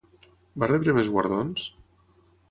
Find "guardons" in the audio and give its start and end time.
1.15-1.67